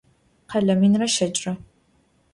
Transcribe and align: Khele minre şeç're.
Khele 0.49 0.75
minre 0.81 1.07
şeç're. 1.17 1.53